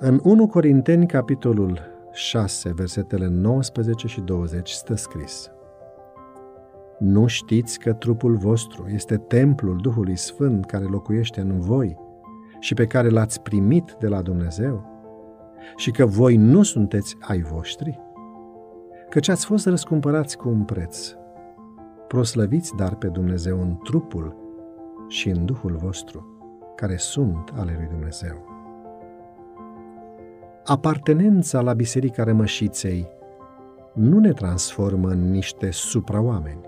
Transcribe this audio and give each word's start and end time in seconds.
În 0.00 0.20
1 0.22 0.46
Corinteni, 0.46 1.06
capitolul 1.06 1.80
6, 2.12 2.72
versetele 2.72 3.26
19 3.26 4.06
și 4.06 4.20
20, 4.20 4.70
stă 4.70 4.94
scris 4.94 5.50
Nu 6.98 7.26
știți 7.26 7.78
că 7.78 7.92
trupul 7.92 8.36
vostru 8.36 8.86
este 8.88 9.16
templul 9.16 9.76
Duhului 9.76 10.16
Sfânt 10.16 10.64
care 10.64 10.84
locuiește 10.84 11.40
în 11.40 11.60
voi 11.60 11.96
și 12.60 12.74
pe 12.74 12.86
care 12.86 13.08
l-ați 13.08 13.40
primit 13.40 13.96
de 13.98 14.08
la 14.08 14.22
Dumnezeu? 14.22 14.84
Și 15.76 15.90
că 15.90 16.06
voi 16.06 16.36
nu 16.36 16.62
sunteți 16.62 17.16
ai 17.20 17.40
voștri? 17.40 18.00
Căci 19.08 19.28
ați 19.28 19.46
fost 19.46 19.66
răscumpărați 19.66 20.36
cu 20.36 20.48
un 20.48 20.64
preț. 20.64 21.12
Proslăviți 22.08 22.74
dar 22.76 22.94
pe 22.94 23.06
Dumnezeu 23.06 23.60
în 23.60 23.76
trupul 23.82 24.36
și 25.08 25.28
în 25.28 25.44
Duhul 25.44 25.76
vostru, 25.76 26.26
care 26.76 26.96
sunt 26.96 27.52
ale 27.56 27.74
lui 27.78 27.88
Dumnezeu. 27.90 28.57
Apartenența 30.70 31.60
la 31.60 31.72
Biserica 31.72 32.24
Rămășiței 32.24 33.06
nu 33.92 34.18
ne 34.18 34.32
transformă 34.32 35.08
în 35.08 35.30
niște 35.30 35.70
supraoameni. 35.70 36.60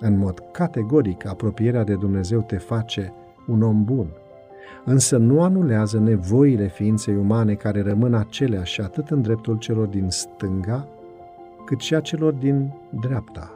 În 0.00 0.18
mod 0.18 0.42
categoric, 0.52 1.26
apropierea 1.26 1.84
de 1.84 1.94
Dumnezeu 1.94 2.40
te 2.40 2.56
face 2.56 3.12
un 3.48 3.62
om 3.62 3.84
bun, 3.84 4.06
însă 4.84 5.16
nu 5.16 5.42
anulează 5.42 5.98
nevoile 5.98 6.68
ființei 6.68 7.16
umane 7.16 7.54
care 7.54 7.82
rămân 7.82 8.14
aceleași 8.14 8.80
atât 8.80 9.08
în 9.08 9.22
dreptul 9.22 9.58
celor 9.58 9.86
din 9.86 10.08
stânga, 10.08 10.88
cât 11.66 11.80
și 11.80 11.94
a 11.94 12.00
celor 12.00 12.32
din 12.32 12.72
dreapta. 13.00 13.50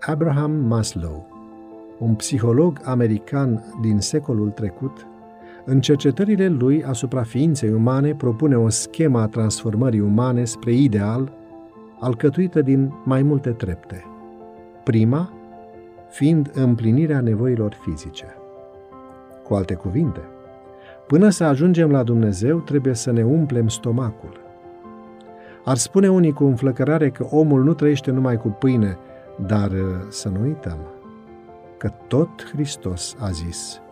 Abraham 0.00 0.50
Maslow, 0.50 1.26
un 1.98 2.14
psiholog 2.14 2.80
american 2.84 3.64
din 3.80 4.00
secolul 4.00 4.50
trecut, 4.50 5.06
în 5.64 5.80
cercetările 5.80 6.48
lui 6.48 6.84
asupra 6.84 7.22
ființei 7.22 7.72
umane 7.72 8.14
propune 8.14 8.56
o 8.56 8.68
schemă 8.68 9.20
a 9.20 9.26
transformării 9.26 10.00
umane 10.00 10.44
spre 10.44 10.72
ideal, 10.72 11.32
alcătuită 12.00 12.62
din 12.62 12.92
mai 13.04 13.22
multe 13.22 13.50
trepte. 13.50 14.04
Prima, 14.84 15.32
fiind 16.10 16.50
împlinirea 16.54 17.20
nevoilor 17.20 17.78
fizice. 17.80 18.36
Cu 19.44 19.54
alte 19.54 19.74
cuvinte, 19.74 20.20
până 21.06 21.28
să 21.28 21.44
ajungem 21.44 21.90
la 21.90 22.02
Dumnezeu, 22.02 22.58
trebuie 22.58 22.94
să 22.94 23.12
ne 23.12 23.22
umplem 23.22 23.68
stomacul. 23.68 24.40
Ar 25.64 25.76
spune 25.76 26.10
unii 26.10 26.32
cu 26.32 26.44
înflăcărare 26.44 27.10
că 27.10 27.26
omul 27.30 27.62
nu 27.62 27.74
trăiește 27.74 28.10
numai 28.10 28.36
cu 28.36 28.48
pâine, 28.48 28.98
dar 29.46 29.70
să 30.08 30.28
nu 30.28 30.42
uităm 30.42 30.78
că 31.78 31.90
tot 32.06 32.50
Hristos 32.52 33.16
a 33.18 33.30
zis– 33.30 33.80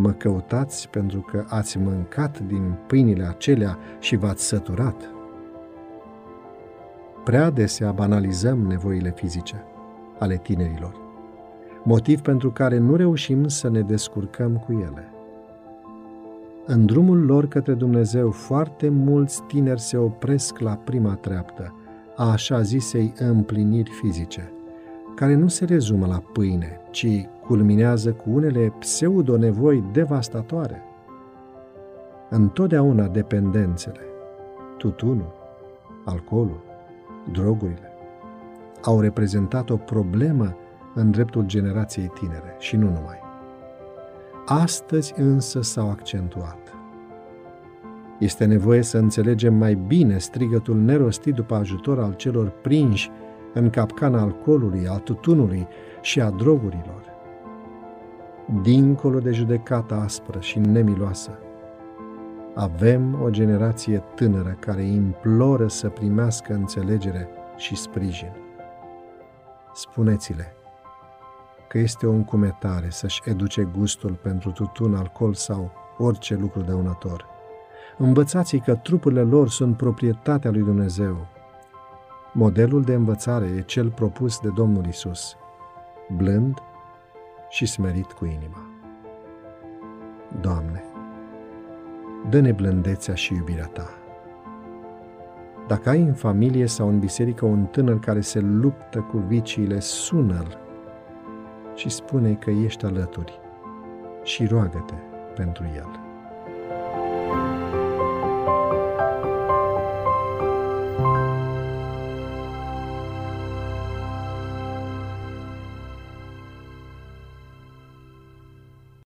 Mă 0.00 0.10
căutați 0.10 0.88
pentru 0.88 1.20
că 1.20 1.44
ați 1.48 1.78
mâncat 1.78 2.38
din 2.40 2.74
pâinile 2.86 3.24
acelea 3.24 3.78
și 3.98 4.16
v-ați 4.16 4.46
săturat. 4.46 5.10
Prea 7.24 7.44
adesea 7.44 7.90
banalizăm 7.90 8.58
nevoile 8.58 9.12
fizice 9.16 9.64
ale 10.18 10.36
tinerilor, 10.36 10.94
motiv 11.84 12.20
pentru 12.20 12.50
care 12.50 12.78
nu 12.78 12.96
reușim 12.96 13.48
să 13.48 13.70
ne 13.70 13.80
descurcăm 13.80 14.64
cu 14.66 14.72
ele. 14.72 15.08
În 16.66 16.86
drumul 16.86 17.24
lor 17.24 17.48
către 17.48 17.74
Dumnezeu, 17.74 18.30
foarte 18.30 18.88
mulți 18.88 19.42
tineri 19.42 19.80
se 19.80 19.96
opresc 19.96 20.58
la 20.58 20.74
prima 20.74 21.14
treaptă, 21.14 21.74
a 22.16 22.30
așa 22.30 22.62
zisei 22.62 23.12
împliniri 23.18 23.90
fizice, 23.90 24.52
care 25.14 25.34
nu 25.34 25.48
se 25.48 25.64
rezumă 25.64 26.06
la 26.06 26.22
pâine, 26.32 26.80
ci 26.90 27.28
culminează 27.48 28.12
cu 28.12 28.30
unele 28.30 28.72
pseudo-nevoi 28.78 29.84
devastatoare. 29.92 30.82
Întotdeauna 32.30 33.06
dependențele, 33.06 34.00
tutunul, 34.78 35.32
alcoolul, 36.04 36.60
drogurile, 37.32 37.92
au 38.82 39.00
reprezentat 39.00 39.70
o 39.70 39.76
problemă 39.76 40.56
în 40.94 41.10
dreptul 41.10 41.46
generației 41.46 42.06
tinere 42.06 42.56
și 42.58 42.76
nu 42.76 42.84
numai. 42.84 43.18
Astăzi 44.46 45.14
însă 45.16 45.60
s-au 45.60 45.90
accentuat. 45.90 46.74
Este 48.18 48.44
nevoie 48.44 48.82
să 48.82 48.98
înțelegem 48.98 49.54
mai 49.54 49.74
bine 49.74 50.18
strigătul 50.18 50.76
nerostit 50.76 51.34
după 51.34 51.54
ajutor 51.54 51.98
al 51.98 52.12
celor 52.12 52.48
prinși 52.48 53.10
în 53.54 53.70
capcana 53.70 54.20
alcoolului, 54.20 54.86
al 54.88 54.98
tutunului 54.98 55.66
și 56.00 56.20
a 56.20 56.30
drogurilor 56.30 57.16
dincolo 58.62 59.18
de 59.18 59.32
judecata 59.32 59.94
aspră 59.94 60.40
și 60.40 60.58
nemiloasă. 60.58 61.38
Avem 62.54 63.22
o 63.22 63.30
generație 63.30 64.02
tânără 64.14 64.56
care 64.60 64.82
imploră 64.82 65.68
să 65.68 65.88
primească 65.88 66.52
înțelegere 66.52 67.28
și 67.56 67.76
sprijin. 67.76 68.32
Spuneți-le 69.74 70.52
că 71.68 71.78
este 71.78 72.06
o 72.06 72.10
încumetare 72.10 72.86
să-și 72.90 73.22
educe 73.24 73.68
gustul 73.78 74.18
pentru 74.22 74.50
tutun, 74.50 74.94
alcool 74.94 75.34
sau 75.34 75.70
orice 75.98 76.34
lucru 76.34 76.60
dăunător. 76.60 77.26
Învățați 77.98 78.56
că 78.56 78.74
trupurile 78.74 79.22
lor 79.22 79.48
sunt 79.48 79.76
proprietatea 79.76 80.50
lui 80.50 80.62
Dumnezeu. 80.62 81.26
Modelul 82.32 82.82
de 82.82 82.94
învățare 82.94 83.46
e 83.46 83.60
cel 83.60 83.90
propus 83.90 84.38
de 84.38 84.48
Domnul 84.48 84.86
Isus, 84.86 85.36
blând, 86.16 86.58
și 87.58 87.66
smerit 87.66 88.12
cu 88.12 88.24
inima. 88.24 88.70
Doamne, 90.40 90.84
dă-ne 92.30 92.52
blândețea 92.52 93.14
și 93.14 93.34
iubirea 93.34 93.66
Ta. 93.66 93.88
Dacă 95.66 95.88
ai 95.88 96.00
în 96.00 96.14
familie 96.14 96.66
sau 96.66 96.88
în 96.88 96.98
biserică 96.98 97.44
un 97.44 97.64
tânăr 97.64 97.98
care 97.98 98.20
se 98.20 98.40
luptă 98.40 99.00
cu 99.00 99.18
viciile, 99.18 99.80
sună-l 99.80 100.58
și 101.74 101.88
spune 101.88 102.34
că 102.34 102.50
ești 102.50 102.84
alături 102.84 103.40
și 104.22 104.46
roagă-te 104.46 104.94
pentru 105.34 105.64
el. 105.76 106.00